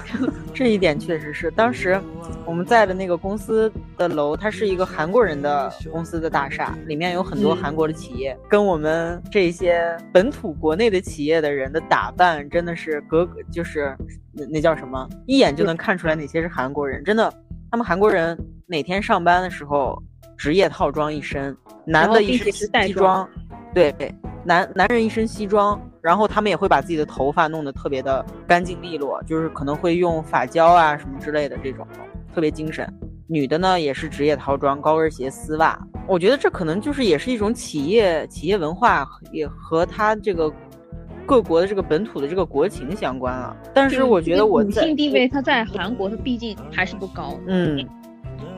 [0.54, 2.00] 这一点确实是，当时
[2.46, 13.94] 我们在的那个公司的楼，它是一个韩国人的公司的大厦，里面有很多韩国的企业，跟我们这些本土国内的企业的人的打扮真的是格格，就是
[14.32, 17.30] 那那叫什么，一眼就能看出来哪些是韩国人，真的。
[17.70, 20.02] 他们韩国人每天上班的时候，
[20.40, 23.28] 职业套装一身，男的一身西装，
[23.74, 23.94] 对，
[24.42, 31.86] 男男人一身西装，然后他们也会把自己的头发弄得特别的干净利落，就是可能会用发胶啊什么之类的这种，
[32.34, 32.90] 特别精神。
[33.26, 35.78] 女的呢也是职业套装，高跟鞋、丝袜。
[36.08, 40.50] 我觉得这可能就是也是一种企业企业文化，也和他这个
[41.26, 43.54] 各国的这个本土的这个国情相关啊。
[43.74, 47.38] 但是我觉得我女性地位，它在韩国它毕竟还是不高。
[47.46, 47.86] 嗯，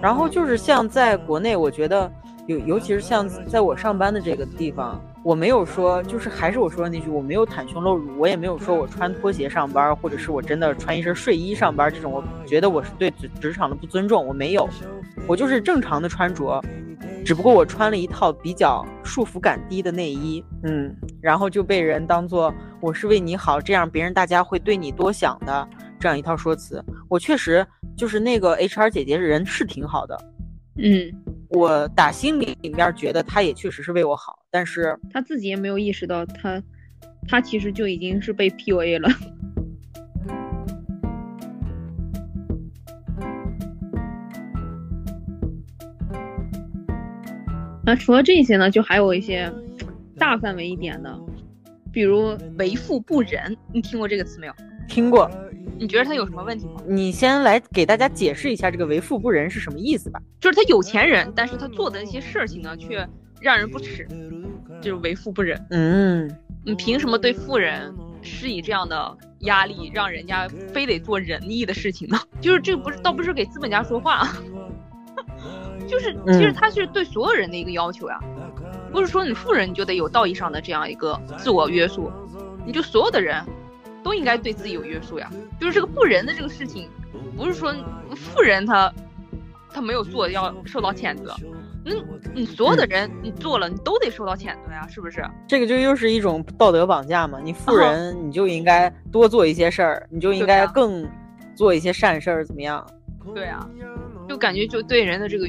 [0.01, 2.11] 然后就是像在国内，我觉得
[2.47, 5.01] 尤尤其是像在我上班的这个地方。
[5.25, 14.69] 我没有说，就是还是我说的那句，我没有袒胸露乳，我也没有说我穿拖鞋上班，或者是我真的穿一身睡衣上班这种，我觉得我是对职职场的不尊重，我没有，
[15.29, 16.61] 我就是正常的穿着，
[17.25, 25.69] 只不过我穿了一套比较束缚感低的内衣，嗯，然后就被人当做我是为你好，这样别人大家会对你多想的
[26.03, 27.65] 这样一套说辞，我确实
[27.97, 30.19] 就是那个 HR 姐姐人是挺好的，
[30.79, 31.13] 嗯。
[31.51, 36.61] 我打心里里面觉得她也确实是为我好，但是她自己也没有意识到，她，
[37.29, 39.09] 她其实就已经是被 PUA 了。
[47.85, 49.53] 那除了这些呢，就还有一些
[50.17, 51.17] 大范围一点的，
[51.93, 54.55] 比如为富不仁，你听过这个词没有？
[54.89, 55.31] 听过。
[55.83, 56.81] 你觉得他有什么问题吗？
[56.87, 60.23] 你先来给大家解释一下这个为富不仁是什么意思吧。
[60.39, 63.05] 就是他有钱人，但是他做的那些事情呢，却
[63.41, 64.07] 让人不齿，
[64.81, 65.61] 就是为富不仁。
[65.71, 66.31] 嗯，
[66.65, 67.93] 你凭什么对富人
[68.23, 72.17] 施以这样的压力，让人家非得做仁义的事情呢？
[72.41, 74.29] 就是这不是倒不是给资本家说话，
[75.89, 78.21] 就是其实他是对所有人的一个要求呀，
[78.93, 82.09] 不是说你富人你就得有道义上的这样一个自我约束，
[82.65, 83.45] 你就所有的人。
[84.03, 86.89] 都应该对自己有约束呀，就是这个不仁的这个事情，
[87.37, 87.75] 不是说
[88.17, 88.93] 富人他
[89.73, 91.35] 他没有做要受到谴责，
[91.85, 91.95] 那
[92.35, 95.25] 你所有的人你做了你都得受到谴责呀，是不是？
[95.47, 97.39] 这个就又是一种道德绑架嘛？
[97.43, 101.09] 你富人你就应该多做一些事儿，你就应该更
[101.55, 102.85] 做一些善事儿，怎么样？
[103.35, 103.69] 对啊，
[104.29, 105.47] 就感觉就对人的这个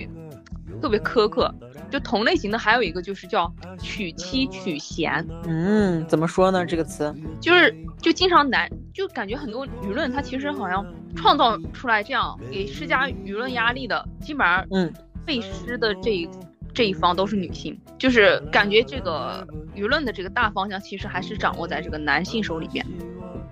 [0.82, 1.54] 特别苛刻。
[1.94, 6.66] 就同类型的还有一个就是叫娶妻娶贤，嗯，怎么说呢？
[6.66, 10.84] 这个词就是就经常男就感觉很多舆论它其实好像
[11.16, 14.92] 创造出来这样给施加舆论压力的，基本上嗯
[15.24, 16.28] 被施的这一
[16.74, 22.84] 这一方都是女性，就是感觉这个舆论的这个大方向其实还是掌握在这个男性手里边，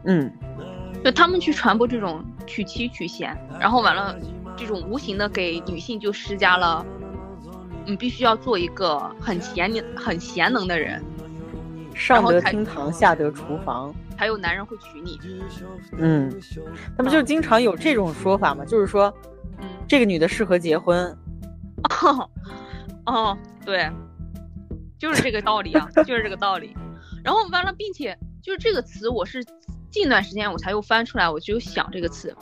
[0.06, 0.34] 嗯，
[1.06, 4.18] 就他们去传播这种娶妻娶贤，然后完了
[4.58, 6.84] 这种无形的给女性就施加了。
[7.86, 11.04] 你必须要做一个很贤能、很贤能的人，
[11.96, 15.20] 上得厅堂，下得厨房，才有男人会娶你。
[15.98, 16.32] 嗯，
[16.98, 18.64] 那不就经常有这种说法吗？
[18.64, 19.14] 就是说，
[19.60, 21.06] 嗯，这个女的适合结婚。
[22.04, 22.30] 哦，
[23.06, 23.90] 哦，对，
[25.00, 26.76] 就是这个道理啊，就是这个道理。
[27.24, 29.44] 然后完了，并且就是这个词，我是
[29.90, 32.36] 近段时间我才又翻出来，我就想这个词，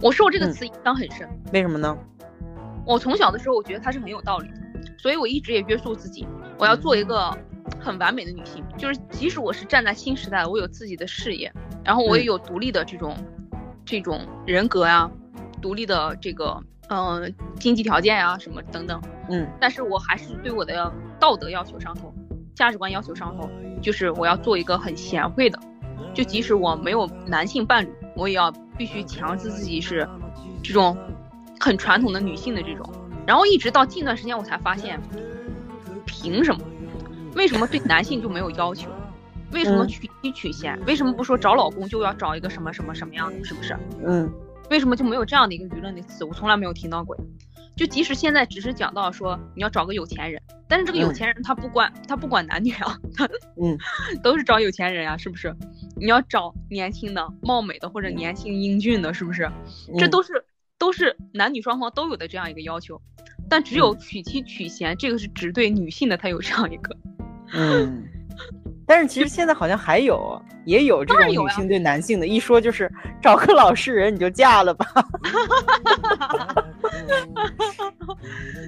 [0.00, 1.28] 我受这个词影响很深。
[1.52, 1.96] 为什么呢？
[2.88, 4.54] 我从小的时候，我觉得他是很有道理的，
[4.96, 6.26] 所以我一直也约束自己，
[6.58, 7.30] 我要做一个
[7.78, 8.64] 很完美的女性。
[8.78, 11.52] 就是即使我是站在新时代，我有自己的事业，
[11.84, 13.14] 然后我也有独立的这种
[13.84, 15.10] 这种人格呀，
[15.60, 18.98] 独立的这个嗯经济条件呀什么等等，
[19.28, 22.10] 嗯，但是我还是对我的道德要求上头，
[22.54, 23.50] 价值观要求上头，
[23.82, 25.60] 就是我要做一个很贤惠的，
[26.14, 30.08] 就即使我没有男性伴侣，我也要必须强制自己是
[30.62, 30.96] 这种。
[31.60, 32.88] 很传统的女性的这种，
[33.26, 35.00] 然后一直到近段时间我才发现，
[36.06, 36.60] 凭什么？
[37.34, 38.88] 为什么对男性就没有要求？
[39.52, 40.78] 为什么娶妻娶贤？
[40.86, 43.44] 为什么不说找老公就要找一个什么什么什么样的？
[43.44, 43.76] 是不是？
[44.04, 44.30] 嗯。
[44.70, 46.24] 为什么就没有这样的一个舆论的词？
[46.24, 47.22] 我从来没有听到过呀。
[47.74, 52.98] 就即使现在只是讲到说你要找个有钱人，但是这个有钱人他不管他不管男女啊，
[53.62, 53.78] 嗯，
[54.22, 55.54] 都是找有钱人呀，是不是？
[55.96, 59.50] 你要找年轻的、貌美的或者年轻英俊的，是不是？
[59.96, 60.44] 这都是。
[60.78, 63.00] 都是男女双方都有的这样一个要求，
[63.48, 66.96] 但只有娶妻娶贤，这个是只对女性的，才有这样一个。
[67.52, 68.04] 嗯，
[68.86, 72.88] 但是其实现在好像还有，也有这种女性对男性的一说就是
[73.20, 74.86] 找个老实人你就嫁了吧。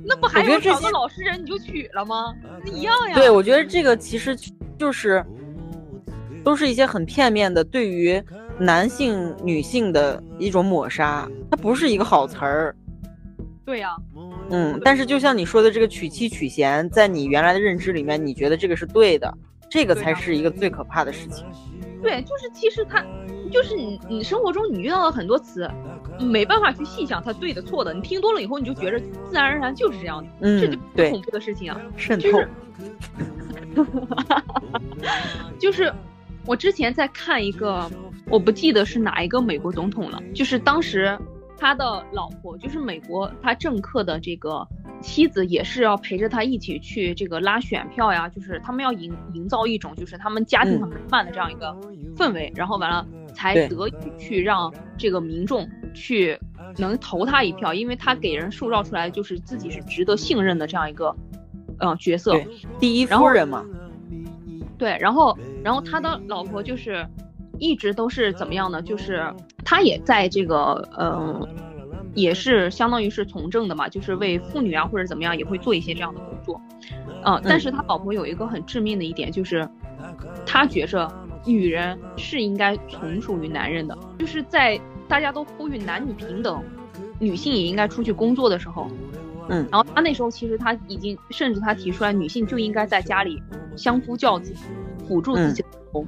[0.04, 2.34] 那不还有找个老实人你就娶了吗？
[2.64, 3.14] 那一样呀。
[3.14, 4.36] 对，我觉得这个其实
[4.76, 5.24] 就是
[6.42, 8.20] 都是一些很片面的对于。
[8.60, 12.76] 男性、女性的一种抹杀，它不是一个好词儿。
[13.64, 13.96] 对呀，
[14.50, 19.32] 嗯，但是就像你说的这个娶妻娶贤，在你原来的认知里面，你觉得这个是对的，
[19.68, 21.46] 这个才是一个最可怕的事情。
[22.02, 23.04] 对，就是其实它，
[23.52, 25.70] 就是你你生活中你遇到了很多词，
[26.18, 27.94] 没办法去细想它对的错的。
[27.94, 32.42] 你听多了以后，你就觉着自然而然就是这样的，嗯，这就对恐怖的事情啊，渗透，
[35.60, 35.92] 就是
[36.46, 37.88] 我之前在看一个，
[38.30, 41.18] 我不记得是哪一个美国总统了，就是当时
[41.58, 44.66] 他的老婆，就是美国他政客的这个
[45.02, 51.76] 妻子，也是要陪着他一起去这个拉选票呀，就是他们要营营造一种就是他们家庭很美满的这样一个
[52.16, 56.38] 氛围，然后完了才得以去让这个民众去
[56.78, 61.14] 能投他一票，因为他给人塑造出来就是自己是值得信任的这样一个
[61.78, 62.40] 呃角色。
[62.78, 63.06] 第一。
[63.06, 63.64] 夫人嘛，
[64.78, 67.06] 对，然后然后他的老婆就是
[67.60, 68.82] 一直都是怎么样呢？
[68.82, 69.32] 就是
[69.64, 71.48] 他也在这个呃，
[72.14, 76.60] 也是相当于是从政的嘛，就是为妇女啊或者怎么样也会做一些这样的工作。
[77.22, 79.68] 呃，但是他老婆有一个很致命的一点，就是
[80.46, 81.06] 他觉着
[81.44, 86.64] 女人是应该从属于男人的，就是在大家都呼吁男女平等，
[87.18, 88.88] 女性也应该出去工作的时候，
[89.50, 93.42] 嗯然后他那时候其实他已经，甚至他提出来，女性就应该在家里
[93.76, 94.54] 相夫教子，
[95.06, 96.06] 辅助自己的老公。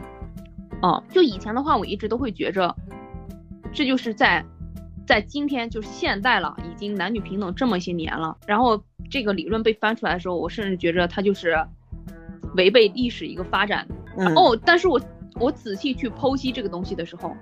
[0.82, 2.76] 啊、就以前的话，我一直都会觉着，
[3.72, 4.44] 这就是在
[5.06, 11.56] 在今天就是现代了，已经男女平等这么些年了，然后这个理论被翻出来的时候，我甚至觉着它就是
[12.56, 13.86] 违背历史一个发展。
[14.16, 15.00] 嗯，哦，但是我
[15.40, 17.34] 我仔细去剖析这个东西的时候，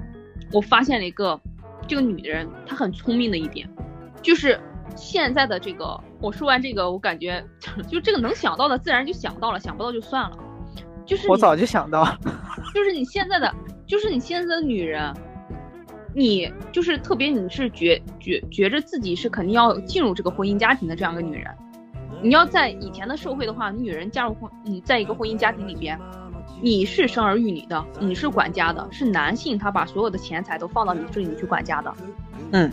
[0.53, 1.41] 我发现了一个
[1.89, 3.69] 这个女人她很聪明的一点，
[4.23, 4.61] 就是
[4.95, 7.43] 现在的这个，我说完这个，我感觉
[7.89, 10.37] 就这个能想到的自然就想到了，想不到就算了。
[11.11, 12.05] 就是我早就想到，
[12.73, 13.53] 就是你现在的，
[13.85, 15.13] 就是你现在的女人，
[16.15, 21.53] 你就是特别你是觉觉觉着自己是肯定要进入这个婚姻家庭的这样一个女人，
[22.23, 25.99] 你要在以前的社会的话，女人加入婚，你在一个婚姻家庭里边，
[26.63, 31.93] 你是生儿育女的，你是管家的，是男性他把所有的钱财都放到你这里去管家的，
[32.53, 32.71] 嗯。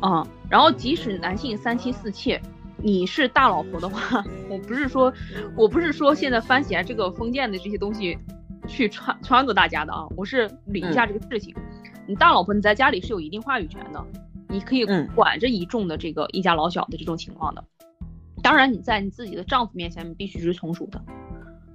[0.00, 2.40] 啊、然后即使男性三妻四妾，
[2.82, 5.12] 你是大老婆的话， 我不是说，
[5.56, 8.16] 我不是说现在翻起来这个封建的这些东西
[8.66, 11.54] 去穿穿着大家的啊，我是捋一下这个事情。
[12.06, 14.04] 你大老婆你在家里是有一定话语权的，
[14.48, 15.06] 你可以嗯。
[15.14, 17.62] 管着一众的这个一家老小的这种情况的。
[18.42, 20.98] 当然你在你自己的丈夫面前你必须是从属的。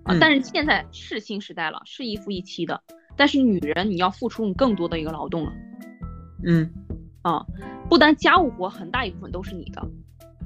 [0.03, 0.19] 啊，嗯。
[0.19, 2.81] 但是现在是新时代了，是一夫一妻的，
[3.15, 5.53] 但是女人你要付出你更多的一个劳动了。
[6.43, 6.69] 嗯。
[7.21, 7.45] 啊，
[7.89, 9.87] 不单家务活很大一部分都是你的，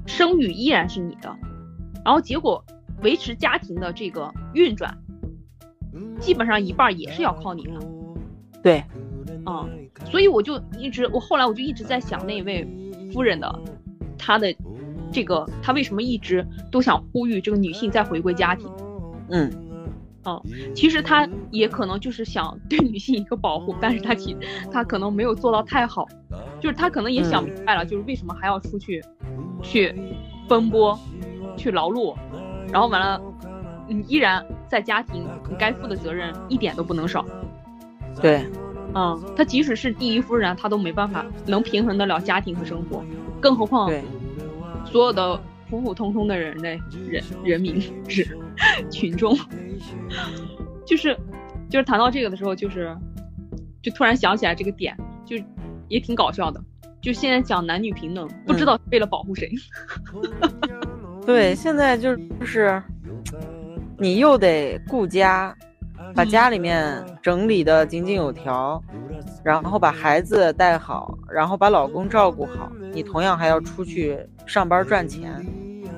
[0.06, 1.36] 生育依然是你的，
[2.04, 2.64] 然后结果
[3.02, 4.96] 维持家庭的这个运转，
[6.18, 7.72] 基本上一半儿也是要靠你的
[8.62, 8.84] 对，
[9.46, 9.68] 嗯，
[10.04, 12.66] 所以我就一直，我后来我就一直在想那位
[13.12, 13.60] 夫人的，
[14.18, 14.54] 她的
[15.10, 18.70] 这个，她为什么一直都想呼吁这个女性再回归家庭？
[19.30, 19.50] 嗯。
[20.74, 24.36] 其实她也可能就是想对女性一个保护，但是她其
[24.70, 26.06] 她可能没有做到太好，
[26.60, 29.02] 就是她可能也想明白了，就是为什么还要出去
[29.62, 29.94] 去
[30.48, 30.98] 奔波、
[31.56, 32.14] 去劳碌，
[32.72, 33.20] 然后完了，
[33.88, 37.24] 你依然在家庭，你该负的责任一点都不能少。
[38.20, 38.44] 对，
[38.94, 43.04] 嗯，他即使是第一夫人，他都没办法能平衡得了家庭和生活，
[43.40, 43.90] 更何况，
[44.84, 48.36] 所有的普普通通的人类人人民是
[48.90, 49.36] 群众，
[50.84, 51.16] 就是
[51.68, 52.96] 就是谈到这个的时候，就是
[53.80, 55.36] 就突然想起来这个点，就
[55.88, 56.60] 也挺搞笑的。
[57.00, 59.50] 就现在讲男女平等，不知道为了保护谁。
[61.24, 62.82] 对，现在就是
[63.98, 65.54] 你又得顾家，
[66.14, 68.82] 把家里面整理的井井有条，
[69.44, 75.30] 然后把孩子带好，然后把老公照顾好，你同样还要出去上班赚钱。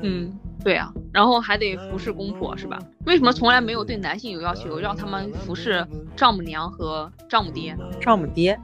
[0.02, 2.78] 嗯，对啊，然后还得服侍公婆，是吧？
[3.06, 5.86] 为什么从来没有对男性有要求，让他们服侍
[6.16, 7.76] 丈母娘和丈母爹？
[8.00, 8.58] 丈母爹，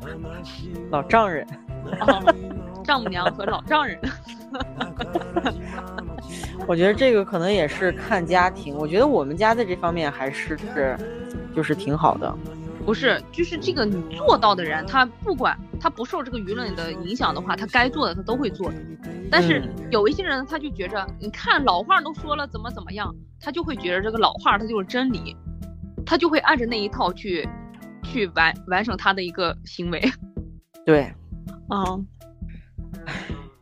[0.90, 1.46] 老丈人。
[2.00, 2.34] 哦
[2.84, 3.98] 丈母娘和老丈人。
[6.66, 8.74] 我觉得这个可能也是看家庭。
[8.74, 10.96] 我觉得我们家在这方面还是是
[11.54, 12.34] 就是挺好的。
[12.86, 18.76] 不是，就是这个你做到的人，他不管他不受这个舆论的影响的话，他该做的他都会做的。
[19.30, 25.36] 但是嗯有一些人，他就觉着，你看老话都说了怎么怎么样，他就会觉得这个老话他就是真理，
[26.06, 27.46] 他就会按着那一套去
[28.02, 30.02] 去完完成他的一个行为。
[30.86, 31.12] 对，
[31.70, 32.06] 嗯，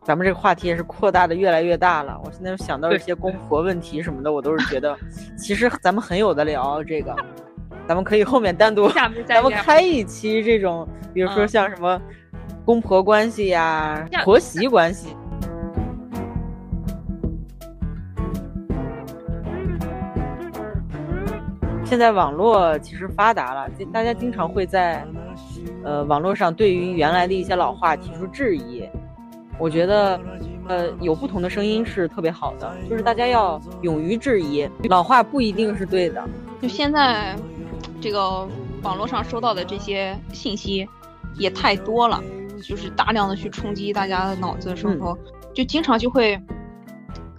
[0.04, 2.20] 咱们这个话题也是扩大的越来越大了。
[2.24, 4.96] 我现在想到一些公婆问题什么的，我都是觉得，
[5.36, 7.14] 其实咱们很有的聊这个，
[7.88, 8.88] 咱们可以后面单独，
[9.26, 12.00] 咱们开一期这种，比如说嗯像什么
[12.64, 15.16] 公婆关系呀、下婆媳关系。
[21.84, 25.06] 现在网络其实发达了，大家经常会在，
[25.84, 28.84] 呃，网络上对于原来的一些老话提出质疑。
[29.58, 30.20] 我觉得，
[30.68, 36.22] 呃，有不同的声音是特别好的，就是大家要勇于质疑老话不一定是对的。
[36.60, 37.36] 就现在，
[38.00, 38.46] 这个
[38.82, 40.86] 网络上收到的这些信息
[41.36, 42.22] 也太多了，
[42.62, 45.16] 就是大量的去冲击大家的脑子的时候，
[45.54, 46.38] 就经常就会，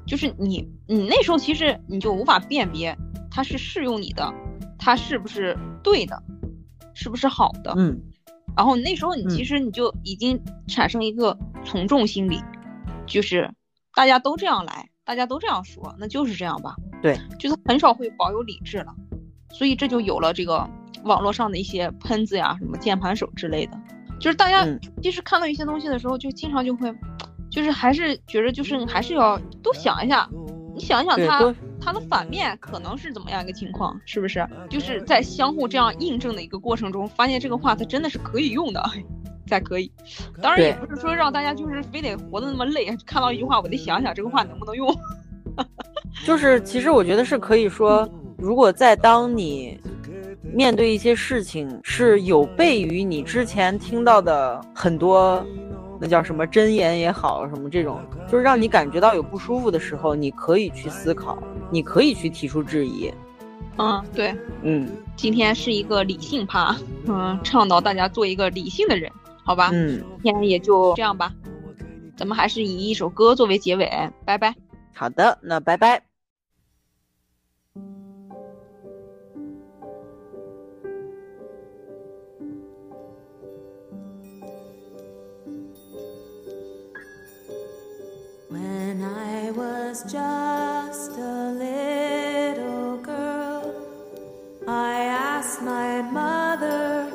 [0.06, 2.98] 就是你你那时候其实你就无法辨别。
[3.30, 4.34] 它是适用你的，
[4.80, 6.24] 它是不是对的，
[6.96, 7.72] 是不是好的？
[7.78, 8.02] 嗯，
[8.58, 12.42] 然后那时候你其实你就已经产生一个从众心理，
[13.06, 13.54] 就是
[13.94, 16.76] 大家都这样来，大家都这样说，那就是这样吧。
[17.00, 18.96] 对，就是很少会保有理智了，
[19.52, 20.68] 所以这就有了这个
[21.04, 23.80] 网络上的一些喷子呀，什么键盘手之类的，
[24.20, 24.68] 就是大家
[25.04, 26.92] 其实看到一些东西的时候，就经常就会，
[27.52, 30.28] 就是还是觉得就是还是要多想一下，
[30.74, 31.56] 你想一想他。
[31.88, 33.98] 它的反面可能是怎么样一个情况？
[34.06, 38.84] 是不是就是在相互这样印证的一个过程中，发现这个话它真的是可以用的，
[39.48, 39.90] 才可以。
[40.42, 44.94] 当然也不是说让大家就是非得活得那么累，看到一句话我得想想这个话能不能用。
[46.28, 48.06] 就是其实我觉得是可以说，
[48.38, 49.80] 如果在当你
[50.44, 55.42] 面对一些事情是有悖于你之前听到的很多。
[56.00, 61.38] 那叫什么真言也好，什么这种，就是让你感觉到有不舒服的时候，你可以去思考，
[61.70, 63.12] 你可以去提出质疑。
[63.78, 66.76] 嗯，对，嗯，今天是一个理性趴，
[67.06, 69.12] 嗯，倡导大家做一个理性的人，
[69.44, 69.70] 好吧？
[69.72, 71.32] 嗯，今天也就这样吧，
[72.16, 73.88] 咱们还是以一首歌作为结尾，
[74.26, 74.56] 拜拜。
[74.96, 76.07] 好的，那拜拜。
[89.52, 93.76] Was just a little girl,
[94.68, 97.06] I asked my mother,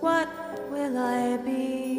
[0.00, 0.28] What
[0.70, 1.95] will I be?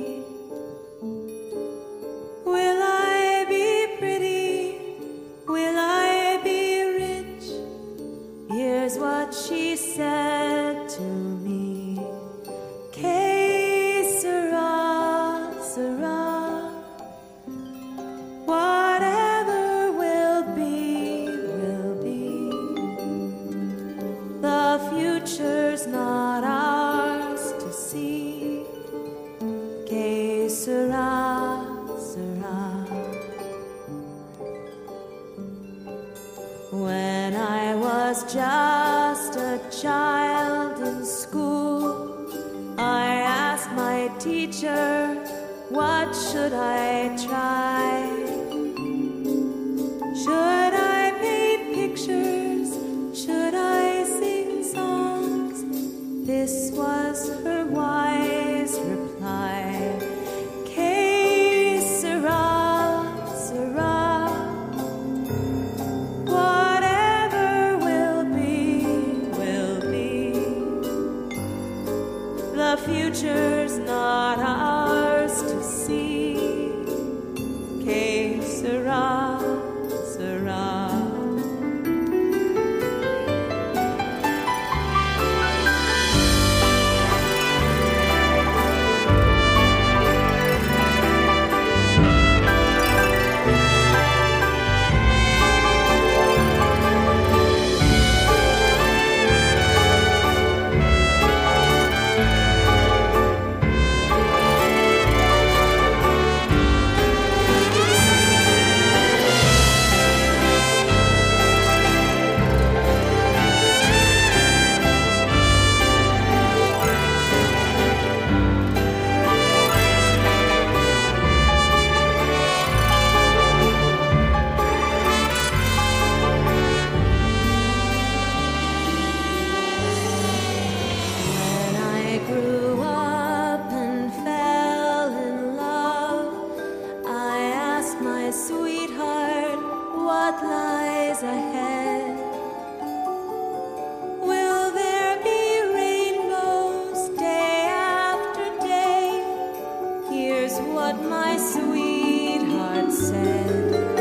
[152.78, 153.97] had said.